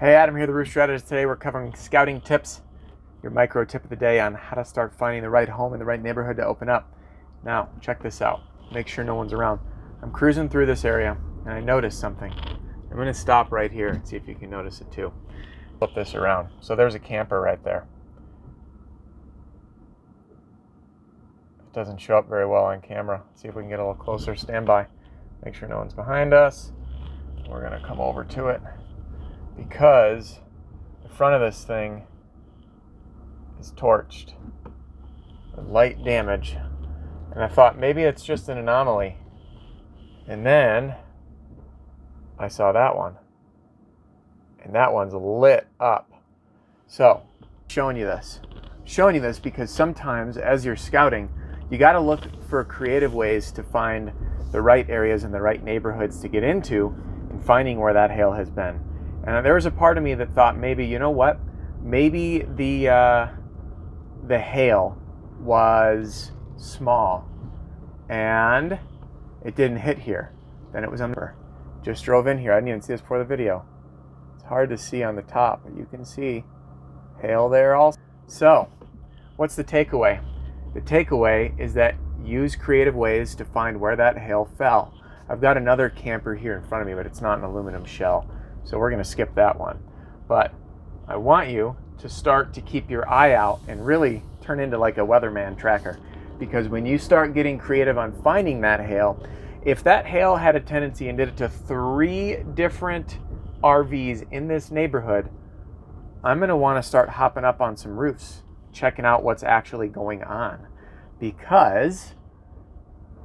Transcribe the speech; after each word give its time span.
Hey, 0.00 0.14
Adam 0.14 0.36
here, 0.36 0.46
the 0.46 0.54
Roof 0.54 0.68
Strategist. 0.68 1.08
Today 1.08 1.26
we're 1.26 1.34
covering 1.34 1.74
scouting 1.74 2.20
tips, 2.20 2.60
your 3.20 3.32
micro 3.32 3.64
tip 3.64 3.82
of 3.82 3.90
the 3.90 3.96
day 3.96 4.20
on 4.20 4.32
how 4.32 4.54
to 4.54 4.64
start 4.64 4.94
finding 4.94 5.22
the 5.22 5.28
right 5.28 5.48
home 5.48 5.72
in 5.72 5.80
the 5.80 5.84
right 5.84 6.00
neighborhood 6.00 6.36
to 6.36 6.46
open 6.46 6.68
up. 6.68 6.96
Now, 7.44 7.70
check 7.80 8.00
this 8.00 8.22
out. 8.22 8.42
Make 8.72 8.86
sure 8.86 9.02
no 9.02 9.16
one's 9.16 9.32
around. 9.32 9.58
I'm 10.00 10.12
cruising 10.12 10.48
through 10.48 10.66
this 10.66 10.84
area 10.84 11.16
and 11.44 11.52
I 11.52 11.58
noticed 11.58 11.98
something. 11.98 12.32
I'm 12.32 12.94
going 12.94 13.08
to 13.08 13.12
stop 13.12 13.50
right 13.50 13.72
here 13.72 13.88
and 13.88 14.06
see 14.06 14.14
if 14.14 14.28
you 14.28 14.36
can 14.36 14.50
notice 14.50 14.80
it 14.80 14.92
too. 14.92 15.12
Flip 15.80 15.90
this 15.96 16.14
around. 16.14 16.50
So 16.60 16.76
there's 16.76 16.94
a 16.94 17.00
camper 17.00 17.40
right 17.40 17.64
there. 17.64 17.84
It 21.58 21.72
doesn't 21.72 21.98
show 21.98 22.18
up 22.18 22.28
very 22.28 22.46
well 22.46 22.66
on 22.66 22.82
camera. 22.82 23.24
Let's 23.28 23.42
see 23.42 23.48
if 23.48 23.56
we 23.56 23.62
can 23.62 23.68
get 23.68 23.80
a 23.80 23.82
little 23.82 24.00
closer. 24.00 24.36
Stand 24.36 24.64
by. 24.64 24.86
Make 25.44 25.56
sure 25.56 25.66
no 25.66 25.78
one's 25.78 25.92
behind 25.92 26.32
us. 26.32 26.70
We're 27.48 27.68
going 27.68 27.80
to 27.80 27.84
come 27.84 27.98
over 27.98 28.22
to 28.22 28.46
it 28.46 28.62
because 29.58 30.38
the 31.02 31.08
front 31.08 31.34
of 31.34 31.40
this 31.40 31.64
thing 31.64 32.04
is 33.60 33.72
torched 33.72 34.32
light 35.66 36.02
damage. 36.04 36.56
And 37.32 37.42
I 37.42 37.48
thought 37.48 37.78
maybe 37.78 38.02
it's 38.02 38.22
just 38.22 38.48
an 38.48 38.58
anomaly. 38.58 39.16
And 40.26 40.44
then 40.44 40.94
I 42.38 42.48
saw 42.48 42.72
that 42.72 42.96
one. 42.96 43.16
And 44.62 44.74
that 44.74 44.92
one's 44.92 45.14
lit 45.14 45.66
up. 45.80 46.10
So, 46.86 47.22
showing 47.68 47.96
you 47.96 48.04
this. 48.04 48.40
Showing 48.84 49.14
you 49.14 49.20
this 49.20 49.38
because 49.38 49.70
sometimes 49.70 50.36
as 50.36 50.64
you're 50.64 50.76
scouting, 50.76 51.30
you 51.70 51.78
got 51.78 51.92
to 51.92 52.00
look 52.00 52.20
for 52.48 52.64
creative 52.64 53.14
ways 53.14 53.52
to 53.52 53.62
find 53.62 54.12
the 54.52 54.62
right 54.62 54.88
areas 54.88 55.24
and 55.24 55.34
the 55.34 55.40
right 55.40 55.62
neighborhoods 55.62 56.20
to 56.20 56.28
get 56.28 56.42
into 56.42 56.94
and 57.30 57.44
finding 57.44 57.78
where 57.78 57.92
that 57.92 58.10
hail 58.10 58.32
has 58.32 58.48
been. 58.48 58.80
And 59.28 59.44
there 59.44 59.52
was 59.52 59.66
a 59.66 59.70
part 59.70 59.98
of 59.98 60.04
me 60.04 60.14
that 60.14 60.34
thought 60.34 60.56
maybe, 60.56 60.86
you 60.86 60.98
know 60.98 61.10
what? 61.10 61.38
Maybe 61.82 62.46
the 62.56 62.88
uh, 62.88 63.28
the 64.26 64.38
hail 64.38 64.96
was 65.38 66.32
small 66.56 67.28
and 68.08 68.78
it 69.44 69.54
didn't 69.54 69.80
hit 69.80 69.98
here. 69.98 70.32
Then 70.72 70.82
it 70.82 70.90
was 70.90 71.02
under. 71.02 71.34
Just 71.84 72.06
drove 72.06 72.26
in 72.26 72.38
here. 72.38 72.54
I 72.54 72.56
didn't 72.56 72.68
even 72.68 72.80
see 72.80 72.94
this 72.94 73.02
before 73.02 73.18
the 73.18 73.24
video. 73.26 73.66
It's 74.36 74.44
hard 74.44 74.70
to 74.70 74.78
see 74.78 75.02
on 75.02 75.14
the 75.14 75.22
top, 75.22 75.60
but 75.62 75.76
you 75.76 75.84
can 75.84 76.06
see 76.06 76.44
hail 77.20 77.50
there 77.50 77.76
also. 77.76 78.00
So, 78.26 78.70
what's 79.36 79.56
the 79.56 79.64
takeaway? 79.64 80.22
The 80.72 80.80
takeaway 80.80 81.52
is 81.60 81.74
that 81.74 81.96
use 82.24 82.56
creative 82.56 82.94
ways 82.94 83.34
to 83.34 83.44
find 83.44 83.78
where 83.78 83.94
that 83.94 84.16
hail 84.16 84.48
fell. 84.56 84.94
I've 85.28 85.42
got 85.42 85.58
another 85.58 85.90
camper 85.90 86.34
here 86.34 86.56
in 86.56 86.64
front 86.64 86.80
of 86.80 86.88
me, 86.88 86.94
but 86.94 87.04
it's 87.04 87.20
not 87.20 87.36
an 87.36 87.44
aluminum 87.44 87.84
shell. 87.84 88.26
So 88.64 88.78
we're 88.78 88.90
going 88.90 89.02
to 89.02 89.08
skip 89.08 89.34
that 89.34 89.58
one. 89.58 89.78
But 90.26 90.52
I 91.06 91.16
want 91.16 91.48
you 91.50 91.76
to 91.98 92.08
start 92.08 92.52
to 92.54 92.60
keep 92.60 92.90
your 92.90 93.08
eye 93.08 93.34
out 93.34 93.60
and 93.66 93.84
really 93.84 94.22
turn 94.40 94.60
into 94.60 94.78
like 94.78 94.98
a 94.98 95.02
weatherman 95.02 95.58
tracker. 95.58 95.98
Because 96.38 96.68
when 96.68 96.86
you 96.86 96.98
start 96.98 97.34
getting 97.34 97.58
creative 97.58 97.98
on 97.98 98.12
finding 98.22 98.60
that 98.60 98.80
hail, 98.80 99.24
if 99.64 99.82
that 99.84 100.06
hail 100.06 100.36
had 100.36 100.54
a 100.54 100.60
tendency 100.60 101.08
and 101.08 101.18
did 101.18 101.28
it 101.28 101.36
to 101.38 101.48
three 101.48 102.38
different 102.54 103.18
RVs 103.62 104.30
in 104.30 104.46
this 104.48 104.70
neighborhood, 104.70 105.28
I'm 106.22 106.38
going 106.38 106.48
to 106.48 106.56
want 106.56 106.82
to 106.82 106.88
start 106.88 107.08
hopping 107.08 107.44
up 107.44 107.60
on 107.60 107.76
some 107.76 107.96
roofs, 107.96 108.42
checking 108.72 109.04
out 109.04 109.22
what's 109.22 109.42
actually 109.42 109.88
going 109.88 110.22
on. 110.22 110.66
Because 111.18 112.14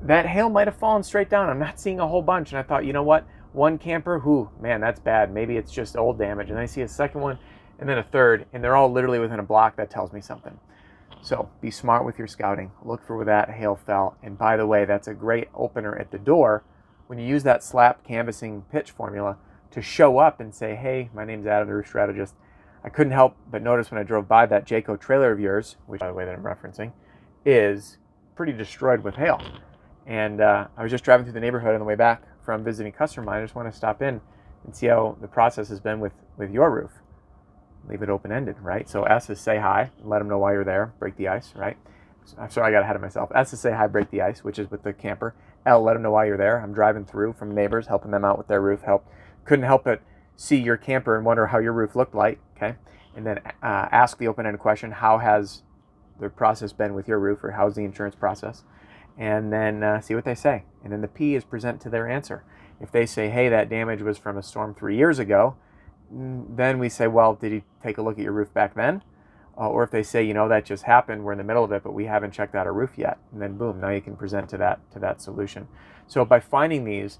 that 0.01 0.25
hail 0.25 0.50
might 0.50 0.67
have 0.67 0.77
fallen 0.77 1.03
straight 1.03 1.29
down. 1.29 1.50
I'm 1.50 1.59
not 1.59 1.79
seeing 1.79 2.00
a 2.00 2.07
whole 2.07 2.21
bunch. 2.21 2.51
And 2.51 2.59
I 2.59 2.63
thought, 2.63 2.85
you 2.85 2.94
know 2.94 3.03
what? 3.03 3.27
One 3.53 3.77
camper, 3.77 4.19
who 4.19 4.49
man, 4.59 4.81
that's 4.81 4.99
bad. 4.99 5.33
Maybe 5.33 5.57
it's 5.57 5.71
just 5.71 5.95
old 5.95 6.17
damage. 6.17 6.49
And 6.49 6.59
I 6.59 6.65
see 6.65 6.81
a 6.81 6.87
second 6.87 7.21
one 7.21 7.37
and 7.79 7.87
then 7.87 7.97
a 7.97 8.03
third, 8.03 8.45
and 8.53 8.63
they're 8.63 8.75
all 8.75 8.91
literally 8.91 9.19
within 9.19 9.39
a 9.39 9.43
block. 9.43 9.75
That 9.77 9.89
tells 9.89 10.13
me 10.13 10.21
something. 10.21 10.59
So 11.21 11.49
be 11.61 11.71
smart 11.71 12.05
with 12.05 12.17
your 12.17 12.27
scouting. 12.27 12.71
Look 12.83 13.05
for 13.05 13.15
where 13.15 13.25
that 13.25 13.49
hail 13.49 13.75
fell. 13.75 14.17
And 14.21 14.37
by 14.37 14.57
the 14.57 14.67
way, 14.67 14.85
that's 14.85 15.07
a 15.07 15.13
great 15.13 15.47
opener 15.55 15.97
at 15.97 16.11
the 16.11 16.19
door 16.19 16.63
when 17.07 17.17
you 17.17 17.25
use 17.25 17.43
that 17.43 17.63
slap 17.63 18.03
canvassing 18.03 18.63
pitch 18.71 18.91
formula 18.91 19.37
to 19.71 19.81
show 19.81 20.17
up 20.17 20.39
and 20.39 20.53
say, 20.53 20.75
hey, 20.75 21.09
my 21.13 21.23
name's 21.25 21.47
Adam, 21.47 21.67
the 21.67 21.73
roof 21.73 21.87
strategist. 21.87 22.35
I 22.83 22.89
couldn't 22.89 23.13
help 23.13 23.37
but 23.49 23.61
notice 23.61 23.89
when 23.89 23.99
I 23.99 24.03
drove 24.03 24.27
by 24.27 24.45
that 24.47 24.67
Jayco 24.67 24.99
trailer 24.99 25.31
of 25.31 25.39
yours, 25.39 25.77
which 25.87 26.01
by 26.01 26.07
the 26.07 26.13
way 26.13 26.25
that 26.25 26.35
I'm 26.35 26.43
referencing, 26.43 26.91
is 27.45 27.97
pretty 28.35 28.51
destroyed 28.51 29.03
with 29.03 29.15
hail. 29.15 29.41
And 30.05 30.41
uh, 30.41 30.67
I 30.75 30.83
was 30.83 30.91
just 30.91 31.05
driving 31.05 31.25
through 31.25 31.33
the 31.33 31.39
neighborhood 31.39 31.73
on 31.73 31.79
the 31.79 31.85
way 31.85 31.95
back 31.95 32.23
from 32.43 32.63
visiting 32.63 32.91
customer. 32.91 33.31
I 33.31 33.41
just 33.41 33.55
want 33.55 33.71
to 33.71 33.77
stop 33.77 34.01
in 34.01 34.21
and 34.65 34.75
see 34.75 34.87
how 34.87 35.17
the 35.21 35.27
process 35.27 35.69
has 35.69 35.79
been 35.79 35.99
with, 35.99 36.13
with 36.37 36.51
your 36.51 36.71
roof. 36.71 36.91
Leave 37.87 38.01
it 38.01 38.09
open 38.09 38.31
ended, 38.31 38.55
right? 38.61 38.87
So 38.89 39.03
S 39.03 39.29
is 39.29 39.39
say 39.39 39.57
hi, 39.57 39.91
let 40.03 40.19
them 40.19 40.29
know 40.29 40.37
why 40.37 40.53
you're 40.53 40.63
there, 40.63 40.93
break 40.99 41.17
the 41.17 41.27
ice, 41.27 41.53
right? 41.55 41.77
I'm 42.37 42.49
sorry, 42.49 42.67
I 42.67 42.71
got 42.71 42.83
ahead 42.83 42.95
of 42.95 43.01
myself. 43.01 43.31
S 43.35 43.51
is 43.51 43.59
say 43.59 43.73
hi, 43.73 43.87
break 43.87 44.09
the 44.09 44.21
ice, 44.21 44.43
which 44.43 44.57
is 44.57 44.71
with 44.71 44.83
the 44.83 44.93
camper. 44.93 45.35
L, 45.65 45.81
let 45.81 45.93
them 45.93 46.01
know 46.03 46.11
why 46.11 46.25
you're 46.25 46.37
there. 46.37 46.61
I'm 46.61 46.73
driving 46.73 47.05
through 47.05 47.33
from 47.33 47.53
neighbors, 47.53 47.87
helping 47.87 48.11
them 48.11 48.23
out 48.23 48.37
with 48.37 48.47
their 48.47 48.61
roof. 48.61 48.81
Help, 48.81 49.05
couldn't 49.43 49.65
help 49.65 49.83
but 49.83 50.01
see 50.35 50.57
your 50.57 50.77
camper 50.77 51.15
and 51.17 51.25
wonder 51.25 51.47
how 51.47 51.59
your 51.59 51.73
roof 51.73 51.95
looked 51.95 52.15
like. 52.15 52.39
Okay, 52.55 52.75
and 53.15 53.25
then 53.25 53.39
uh, 53.61 53.87
ask 53.91 54.17
the 54.17 54.27
open-ended 54.27 54.59
question: 54.59 54.91
How 54.91 55.17
has 55.17 55.63
the 56.19 56.29
process 56.29 56.73
been 56.73 56.93
with 56.93 57.07
your 57.07 57.19
roof, 57.19 57.43
or 57.43 57.51
how's 57.51 57.75
the 57.75 57.83
insurance 57.83 58.15
process? 58.15 58.63
And 59.18 59.51
then 59.51 59.84
uh, 59.84 60.01
see 60.01 60.16
what 60.16 60.25
they 60.25 60.35
say. 60.35 60.63
And 60.84 60.91
then 60.91 61.01
the 61.01 61.07
P 61.07 61.35
is 61.35 61.44
present 61.44 61.81
to 61.81 61.90
their 61.90 62.09
answer. 62.09 62.44
If 62.81 62.91
they 62.91 63.06
say, 63.06 63.29
hey, 63.29 63.50
that 63.50 63.69
damage 63.69 64.01
was 64.01 64.18
from 64.18 64.38
a 64.38 64.44
storm 64.44 64.75
three 64.75 64.97
years 64.97 65.19
ago, 65.19 65.56
mm, 66.13 66.46
then 66.56 66.79
we 66.79 66.90
say, 66.90 67.07
well, 67.07 67.35
did 67.35 67.51
you 67.51 67.62
take 67.81 67.97
a 67.97 68.01
look 68.01 68.18
at 68.18 68.24
your 68.24 68.34
roof 68.34 68.53
back 68.53 68.75
then? 68.75 69.03
Uh, 69.56 69.69
or 69.69 69.84
if 69.84 69.91
they 69.91 70.01
say, 70.01 70.24
you 70.24 70.34
know, 70.34 70.50
that 70.50 70.66
just 70.66 70.84
happened, 70.84 71.24
we're 71.24 71.31
in 71.31 71.38
the 71.38 71.44
middle 71.44 71.63
of 71.63 71.72
it, 71.72 71.84
but 71.84 71.94
we 71.94 72.06
haven't 72.06 72.31
checked 72.31 72.56
out 72.56 72.66
our 72.66 72.74
roof 72.74 72.97
yet, 72.97 73.19
and 73.31 73.40
then 73.40 73.56
boom, 73.56 73.79
now 73.79 73.90
you 73.90 74.01
can 74.01 74.16
present 74.16 74.50
to 74.50 74.57
that 74.57 74.79
to 74.91 75.00
that 75.00 75.22
solution. 75.22 75.68
So 76.07 76.25
by 76.25 76.40
finding 76.40 76.85
these 76.85 77.19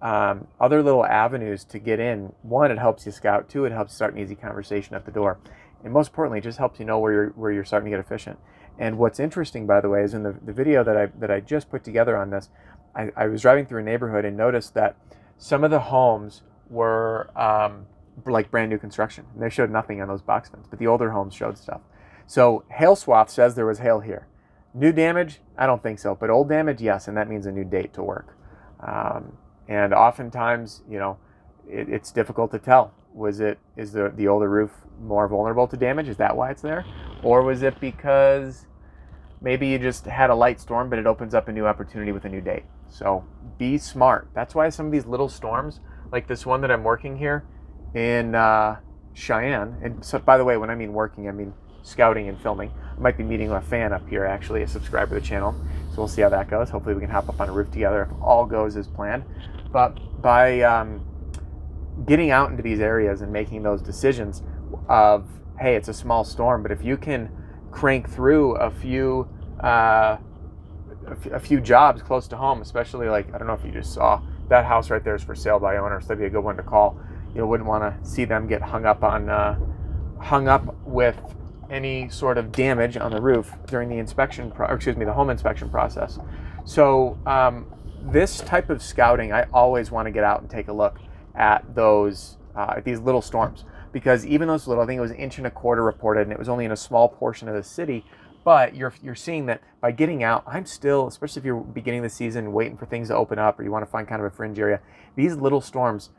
um, 0.00 0.46
other 0.60 0.80
little 0.80 1.04
avenues 1.04 1.64
to 1.64 1.80
get 1.80 1.98
in, 1.98 2.32
one, 2.42 2.70
it 2.70 2.78
helps 2.78 3.04
you 3.04 3.10
scout. 3.10 3.48
Two, 3.48 3.64
it 3.64 3.72
helps 3.72 3.94
start 3.94 4.14
an 4.14 4.20
easy 4.20 4.36
conversation 4.36 4.94
at 4.94 5.04
the 5.06 5.10
door, 5.10 5.38
and 5.82 5.92
most 5.92 6.08
importantly, 6.08 6.40
just 6.40 6.58
helps 6.58 6.78
you 6.78 6.86
know 6.86 7.00
where 7.00 7.12
you're 7.12 7.28
where 7.30 7.50
you're 7.50 7.64
starting 7.64 7.90
to 7.90 7.96
get 7.96 8.04
efficient. 8.04 8.38
And 8.78 8.98
what's 8.98 9.20
interesting, 9.20 9.66
by 9.66 9.80
the 9.80 9.88
way, 9.88 10.02
is 10.02 10.14
in 10.14 10.22
the, 10.22 10.34
the 10.44 10.52
video 10.52 10.82
that 10.84 10.96
I, 10.96 11.06
that 11.18 11.30
I 11.30 11.40
just 11.40 11.70
put 11.70 11.84
together 11.84 12.16
on 12.16 12.30
this, 12.30 12.48
I, 12.94 13.10
I 13.16 13.26
was 13.26 13.42
driving 13.42 13.66
through 13.66 13.80
a 13.80 13.84
neighborhood 13.84 14.24
and 14.24 14.36
noticed 14.36 14.74
that 14.74 14.96
some 15.38 15.64
of 15.64 15.70
the 15.70 15.80
homes 15.80 16.42
were 16.68 17.30
um, 17.38 17.86
like 18.26 18.50
brand 18.50 18.70
new 18.70 18.78
construction. 18.78 19.26
And 19.34 19.42
they 19.42 19.50
showed 19.50 19.70
nothing 19.70 20.00
on 20.00 20.08
those 20.08 20.22
box 20.22 20.48
vents, 20.48 20.68
but 20.68 20.78
the 20.78 20.86
older 20.86 21.10
homes 21.10 21.34
showed 21.34 21.58
stuff. 21.58 21.80
So 22.26 22.64
Hail 22.70 22.96
Swath 22.96 23.30
says 23.30 23.54
there 23.54 23.66
was 23.66 23.80
hail 23.80 24.00
here. 24.00 24.26
New 24.74 24.92
damage? 24.92 25.40
I 25.58 25.66
don't 25.66 25.82
think 25.82 25.98
so. 25.98 26.14
But 26.14 26.30
old 26.30 26.48
damage, 26.48 26.80
yes, 26.80 27.08
and 27.08 27.16
that 27.16 27.28
means 27.28 27.46
a 27.46 27.52
new 27.52 27.64
date 27.64 27.92
to 27.94 28.02
work. 28.02 28.36
Um, 28.80 29.36
and 29.68 29.92
oftentimes, 29.92 30.82
you 30.88 30.98
know, 30.98 31.18
it, 31.68 31.88
it's 31.88 32.10
difficult 32.10 32.50
to 32.52 32.58
tell. 32.58 32.94
Was 33.14 33.40
it 33.40 33.58
is 33.76 33.92
the 33.92 34.10
the 34.14 34.28
older 34.28 34.48
roof 34.48 34.70
more 35.00 35.28
vulnerable 35.28 35.66
to 35.68 35.76
damage? 35.76 36.08
Is 36.08 36.16
that 36.16 36.34
why 36.36 36.50
it's 36.50 36.62
there? 36.62 36.86
Or 37.22 37.42
was 37.42 37.62
it 37.62 37.78
because 37.80 38.66
maybe 39.40 39.68
you 39.68 39.78
just 39.78 40.06
had 40.06 40.30
a 40.30 40.34
light 40.34 40.60
storm, 40.60 40.90
but 40.90 40.98
it 40.98 41.06
opens 41.06 41.34
up 41.34 41.48
a 41.48 41.52
new 41.52 41.66
opportunity 41.66 42.12
with 42.12 42.24
a 42.24 42.28
new 42.28 42.40
date? 42.40 42.64
So 42.88 43.24
be 43.58 43.78
smart. 43.78 44.28
That's 44.34 44.54
why 44.54 44.68
some 44.68 44.86
of 44.86 44.92
these 44.92 45.06
little 45.06 45.28
storms, 45.28 45.80
like 46.10 46.26
this 46.26 46.44
one 46.44 46.60
that 46.60 46.70
I'm 46.70 46.84
working 46.84 47.16
here 47.16 47.44
in 47.94 48.34
uh, 48.34 48.76
Cheyenne, 49.14 49.78
and 49.82 50.04
so 50.04 50.18
by 50.18 50.36
the 50.36 50.44
way, 50.44 50.56
when 50.56 50.70
I 50.70 50.74
mean 50.74 50.92
working, 50.92 51.28
I 51.28 51.32
mean 51.32 51.54
scouting 51.82 52.28
and 52.28 52.40
filming. 52.40 52.70
I 52.96 53.00
might 53.00 53.16
be 53.16 53.24
meeting 53.24 53.50
a 53.50 53.60
fan 53.60 53.92
up 53.92 54.08
here, 54.08 54.24
actually, 54.24 54.62
a 54.62 54.68
subscriber 54.68 55.14
to 55.14 55.20
the 55.20 55.26
channel. 55.26 55.54
So 55.90 55.98
we'll 55.98 56.08
see 56.08 56.22
how 56.22 56.28
that 56.30 56.48
goes. 56.48 56.70
Hopefully, 56.70 56.94
we 56.94 57.00
can 57.00 57.10
hop 57.10 57.28
up 57.28 57.40
on 57.40 57.48
a 57.48 57.52
roof 57.52 57.70
together 57.70 58.02
if 58.02 58.22
all 58.22 58.46
goes 58.46 58.76
as 58.76 58.86
planned. 58.86 59.24
But 59.70 60.22
by 60.22 60.60
um, 60.62 61.04
getting 62.06 62.30
out 62.30 62.50
into 62.50 62.62
these 62.62 62.80
areas 62.80 63.20
and 63.22 63.32
making 63.32 63.62
those 63.62 63.82
decisions 63.82 64.42
of, 64.88 65.26
hey, 65.58 65.76
it's 65.76 65.88
a 65.88 65.94
small 65.94 66.24
storm, 66.24 66.62
but 66.62 66.72
if 66.72 66.84
you 66.84 66.96
can 66.96 67.30
crank 67.70 68.08
through 68.08 68.56
a 68.56 68.70
few 68.70 69.28
uh, 69.60 70.18
a 71.32 71.40
few 71.40 71.60
jobs 71.60 72.02
close 72.02 72.28
to 72.28 72.36
home, 72.36 72.62
especially 72.62 73.08
like 73.08 73.32
I 73.34 73.38
don't 73.38 73.46
know 73.46 73.54
if 73.54 73.64
you 73.64 73.72
just 73.72 73.92
saw 73.92 74.22
that 74.48 74.64
house 74.64 74.90
right 74.90 75.02
there 75.02 75.14
is 75.14 75.22
for 75.22 75.34
sale 75.34 75.58
by 75.58 75.76
owner, 75.76 76.00
so 76.00 76.08
that'd 76.08 76.20
be 76.20 76.26
a 76.26 76.30
good 76.30 76.44
one 76.44 76.56
to 76.56 76.62
call. 76.62 77.00
You 77.34 77.46
wouldn't 77.46 77.68
want 77.68 77.82
to 77.82 78.08
see 78.08 78.24
them 78.24 78.46
get 78.46 78.62
hung 78.62 78.84
up 78.84 79.02
on 79.02 79.28
uh, 79.28 79.58
hung 80.20 80.48
up 80.48 80.74
with 80.84 81.18
any 81.70 82.08
sort 82.08 82.38
of 82.38 82.52
damage 82.52 82.96
on 82.96 83.10
the 83.10 83.20
roof 83.20 83.52
during 83.66 83.88
the 83.88 83.96
inspection, 83.96 84.50
pro- 84.50 84.68
or 84.68 84.74
excuse 84.74 84.96
me, 84.96 85.04
the 85.04 85.12
home 85.12 85.30
inspection 85.30 85.70
process. 85.70 86.18
So 86.64 87.18
um, 87.26 87.66
this 88.02 88.38
type 88.40 88.68
of 88.68 88.82
scouting, 88.82 89.32
I 89.32 89.44
always 89.52 89.90
want 89.90 90.06
to 90.06 90.10
get 90.12 90.22
out 90.22 90.42
and 90.42 90.50
take 90.50 90.68
a 90.68 90.72
look 90.72 90.98
at 91.34 91.74
those 91.74 92.36
uh, 92.54 92.74
at 92.76 92.84
these 92.84 93.00
little 93.00 93.22
storms 93.22 93.64
because 93.92 94.26
even 94.26 94.48
though 94.48 94.54
those 94.54 94.66
little, 94.66 94.82
I 94.82 94.86
think 94.86 94.98
it 94.98 95.02
was 95.02 95.10
an 95.10 95.18
inch 95.18 95.38
and 95.38 95.46
a 95.46 95.50
quarter 95.50 95.82
reported, 95.82 96.22
and 96.22 96.32
it 96.32 96.38
was 96.38 96.48
only 96.48 96.64
in 96.64 96.72
a 96.72 96.76
small 96.76 97.08
portion 97.08 97.48
of 97.48 97.54
the 97.54 97.62
city. 97.62 98.04
But 98.44 98.74
you're 98.74 98.92
you're 99.02 99.14
seeing 99.14 99.46
that 99.46 99.62
by 99.80 99.92
getting 99.92 100.24
out, 100.24 100.42
I'm 100.46 100.66
still, 100.66 101.06
especially 101.06 101.40
if 101.40 101.46
you're 101.46 101.60
beginning 101.60 102.02
the 102.02 102.08
season, 102.08 102.52
waiting 102.52 102.76
for 102.76 102.86
things 102.86 103.08
to 103.08 103.14
open 103.14 103.38
up, 103.38 103.58
or 103.58 103.62
you 103.62 103.70
want 103.70 103.84
to 103.84 103.90
find 103.90 104.08
kind 104.08 104.20
of 104.20 104.26
a 104.26 104.34
fringe 104.34 104.58
area. 104.58 104.80
These 105.14 105.36
little 105.36 105.60
storms 105.60 106.10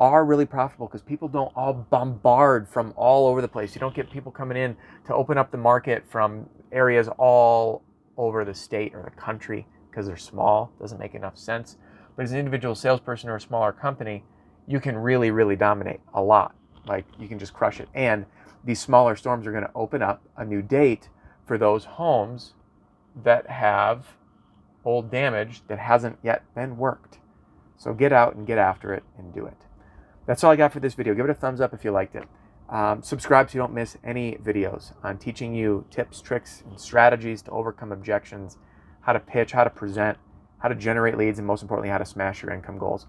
are 0.00 0.24
really 0.24 0.46
profitable 0.46 0.86
because 0.86 1.02
people 1.02 1.28
don't 1.28 1.52
all 1.56 1.74
bombard 1.74 2.68
from 2.68 2.94
all 2.96 3.26
over 3.26 3.42
the 3.42 3.48
place. 3.48 3.74
You 3.74 3.80
don't 3.80 3.94
get 3.94 4.10
people 4.10 4.30
coming 4.30 4.56
in 4.56 4.76
to 5.06 5.14
open 5.14 5.36
up 5.36 5.50
the 5.50 5.58
market 5.58 6.04
from 6.08 6.48
areas 6.70 7.08
all 7.18 7.82
over 8.16 8.44
the 8.44 8.54
state 8.54 8.94
or 8.94 9.02
the 9.02 9.10
country 9.10 9.66
because 9.90 10.06
they're 10.06 10.16
small. 10.16 10.72
Doesn't 10.80 10.98
make 10.98 11.14
enough 11.14 11.36
sense. 11.36 11.76
But 12.16 12.24
as 12.24 12.32
an 12.32 12.38
individual 12.38 12.74
salesperson 12.74 13.28
or 13.28 13.36
a 13.36 13.40
smaller 13.40 13.72
company, 13.72 14.24
you 14.66 14.80
can 14.80 14.96
really, 14.96 15.30
really 15.30 15.56
dominate 15.56 16.00
a 16.14 16.22
lot. 16.22 16.54
Like 16.88 17.06
you 17.18 17.28
can 17.28 17.38
just 17.38 17.52
crush 17.52 17.80
it. 17.80 17.88
And 17.94 18.26
these 18.64 18.80
smaller 18.80 19.14
storms 19.14 19.46
are 19.46 19.52
going 19.52 19.64
to 19.64 19.70
open 19.74 20.02
up 20.02 20.22
a 20.36 20.44
new 20.44 20.62
date 20.62 21.08
for 21.46 21.58
those 21.58 21.84
homes 21.84 22.54
that 23.22 23.48
have 23.48 24.06
old 24.84 25.10
damage 25.10 25.62
that 25.68 25.78
hasn't 25.78 26.18
yet 26.22 26.42
been 26.54 26.76
worked. 26.76 27.18
So 27.76 27.94
get 27.94 28.12
out 28.12 28.34
and 28.34 28.46
get 28.46 28.58
after 28.58 28.92
it 28.92 29.04
and 29.16 29.32
do 29.32 29.46
it. 29.46 29.56
That's 30.26 30.42
all 30.44 30.50
I 30.50 30.56
got 30.56 30.72
for 30.72 30.80
this 30.80 30.94
video. 30.94 31.14
Give 31.14 31.24
it 31.24 31.30
a 31.30 31.34
thumbs 31.34 31.60
up 31.60 31.72
if 31.72 31.84
you 31.84 31.90
liked 31.90 32.14
it. 32.14 32.24
Um, 32.68 33.02
subscribe 33.02 33.48
so 33.48 33.54
you 33.54 33.60
don't 33.60 33.72
miss 33.72 33.96
any 34.04 34.32
videos 34.36 34.92
on 35.02 35.16
teaching 35.16 35.54
you 35.54 35.86
tips, 35.90 36.20
tricks, 36.20 36.62
and 36.68 36.78
strategies 36.78 37.40
to 37.42 37.50
overcome 37.50 37.92
objections, 37.92 38.58
how 39.00 39.14
to 39.14 39.20
pitch, 39.20 39.52
how 39.52 39.64
to 39.64 39.70
present, 39.70 40.18
how 40.58 40.68
to 40.68 40.74
generate 40.74 41.16
leads, 41.16 41.38
and 41.38 41.46
most 41.46 41.62
importantly, 41.62 41.88
how 41.88 41.98
to 41.98 42.04
smash 42.04 42.42
your 42.42 42.52
income 42.52 42.76
goals. 42.76 43.06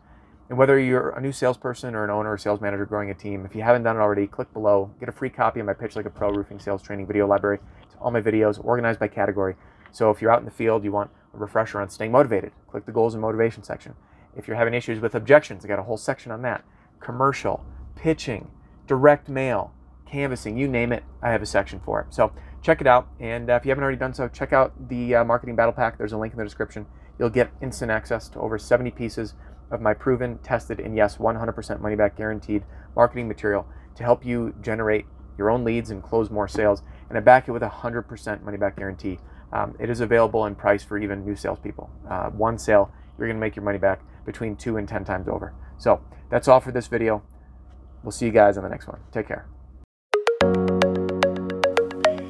And 0.49 0.57
whether 0.57 0.79
you're 0.79 1.09
a 1.09 1.21
new 1.21 1.31
salesperson 1.31 1.93
or 1.93 2.03
an 2.03 2.09
owner 2.09 2.31
or 2.31 2.37
sales 2.37 2.59
manager 2.59 2.85
growing 2.85 3.11
a 3.11 3.13
team, 3.13 3.45
if 3.45 3.55
you 3.55 3.61
haven't 3.61 3.83
done 3.83 3.97
it 3.97 3.99
already, 3.99 4.25
click 4.25 4.51
below. 4.51 4.91
Get 4.99 5.07
a 5.07 5.11
free 5.11 5.29
copy 5.29 5.59
of 5.59 5.67
my 5.67 5.73
Pitch 5.73 5.95
Like 5.95 6.07
a 6.07 6.09
Pro 6.09 6.31
Roofing 6.31 6.59
Sales 6.59 6.81
Training 6.81 7.05
video 7.05 7.27
library. 7.27 7.59
It's 7.83 7.95
all 8.01 8.09
my 8.09 8.21
videos 8.21 8.63
organized 8.63 8.99
by 8.99 9.09
category. 9.09 9.55
So 9.91 10.09
if 10.09 10.21
you're 10.21 10.31
out 10.31 10.39
in 10.39 10.45
the 10.45 10.51
field, 10.51 10.83
you 10.83 10.91
want 10.91 11.11
a 11.35 11.37
refresher 11.37 11.79
on 11.79 11.89
staying 11.89 12.11
motivated, 12.11 12.51
click 12.67 12.87
the 12.87 12.91
goals 12.91 13.13
and 13.13 13.21
motivation 13.21 13.61
section. 13.61 13.93
If 14.35 14.47
you're 14.47 14.57
having 14.57 14.73
issues 14.73 14.99
with 14.99 15.13
objections, 15.13 15.63
I 15.63 15.67
got 15.67 15.79
a 15.79 15.83
whole 15.83 15.97
section 15.97 16.31
on 16.31 16.41
that 16.41 16.63
commercial, 16.99 17.63
pitching, 17.95 18.49
direct 18.87 19.29
mail, 19.29 19.71
canvassing, 20.07 20.57
you 20.57 20.67
name 20.67 20.91
it, 20.91 21.03
I 21.21 21.31
have 21.31 21.43
a 21.43 21.45
section 21.45 21.79
for 21.79 22.01
it. 22.01 22.07
So 22.13 22.33
check 22.61 22.81
it 22.81 22.87
out. 22.87 23.07
And 23.19 23.49
uh, 23.49 23.53
if 23.53 23.65
you 23.65 23.69
haven't 23.69 23.83
already 23.83 23.99
done 23.99 24.13
so, 24.13 24.27
check 24.27 24.51
out 24.51 24.89
the 24.89 25.15
uh, 25.15 25.23
Marketing 25.23 25.55
Battle 25.55 25.73
Pack. 25.73 25.97
There's 25.97 26.11
a 26.11 26.17
link 26.17 26.33
in 26.33 26.37
the 26.37 26.43
description. 26.43 26.87
You'll 27.19 27.29
get 27.29 27.51
instant 27.61 27.91
access 27.91 28.27
to 28.29 28.39
over 28.39 28.57
70 28.57 28.91
pieces 28.91 29.35
of 29.71 29.81
my 29.81 29.93
proven, 29.93 30.37
tested, 30.39 30.79
and 30.79 30.95
yes, 30.95 31.17
100% 31.17 31.79
money 31.79 31.95
back 31.95 32.15
guaranteed 32.15 32.63
marketing 32.95 33.27
material 33.27 33.67
to 33.95 34.03
help 34.03 34.25
you 34.25 34.53
generate 34.61 35.05
your 35.37 35.49
own 35.49 35.63
leads 35.63 35.89
and 35.89 36.03
close 36.03 36.29
more 36.29 36.47
sales. 36.47 36.83
And 37.09 37.17
I 37.17 37.21
back 37.21 37.47
it 37.47 37.51
with 37.51 37.63
a 37.63 37.69
100% 37.69 38.43
money 38.43 38.57
back 38.57 38.77
guarantee. 38.77 39.19
Um, 39.51 39.75
it 39.79 39.89
is 39.89 39.99
available 39.99 40.45
in 40.45 40.55
price 40.55 40.83
for 40.83 40.97
even 40.97 41.25
new 41.25 41.35
salespeople. 41.35 41.89
Uh, 42.09 42.29
one 42.29 42.57
sale, 42.57 42.91
you're 43.17 43.27
going 43.27 43.37
to 43.37 43.41
make 43.41 43.55
your 43.55 43.65
money 43.65 43.79
back 43.79 44.01
between 44.25 44.55
two 44.55 44.77
and 44.77 44.87
10 44.87 45.05
times 45.05 45.27
over. 45.27 45.53
So 45.77 46.01
that's 46.29 46.47
all 46.47 46.59
for 46.59 46.71
this 46.71 46.87
video. 46.87 47.23
We'll 48.03 48.11
see 48.11 48.25
you 48.25 48.31
guys 48.31 48.57
on 48.57 48.63
the 48.63 48.69
next 48.69 48.87
one. 48.87 48.99
Take 49.11 49.27
care. 49.27 49.47